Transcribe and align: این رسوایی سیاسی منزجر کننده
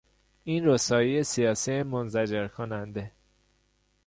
این 0.43 0.65
رسوایی 0.65 1.23
سیاسی 1.23 1.83
منزجر 1.83 2.47
کننده 2.47 3.11